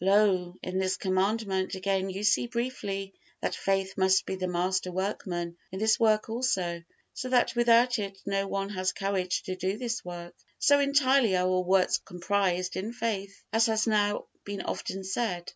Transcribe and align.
Lo, 0.03 0.57
in 0.63 0.79
this 0.79 0.97
Commandment 0.97 1.75
again 1.75 2.09
you 2.09 2.23
see 2.23 2.47
briefly 2.47 3.13
that 3.39 3.53
faith 3.53 3.95
must 3.99 4.25
be 4.25 4.33
the 4.37 4.47
master 4.47 4.91
workman 4.91 5.55
in 5.71 5.77
this 5.77 5.99
work 5.99 6.27
also, 6.27 6.81
so 7.13 7.29
that 7.29 7.53
without 7.55 7.99
it 7.99 8.19
no 8.25 8.47
one 8.47 8.69
has 8.69 8.93
courage 8.93 9.43
to 9.43 9.55
do 9.55 9.77
this 9.77 10.03
work: 10.03 10.33
so 10.57 10.79
entirely 10.79 11.35
are 11.37 11.45
all 11.45 11.63
works 11.63 11.99
comprised 11.99 12.75
in 12.75 12.91
faith, 12.91 13.43
as 13.53 13.67
has 13.67 13.85
now 13.85 14.25
been 14.43 14.61
often 14.63 15.03
said. 15.03 15.47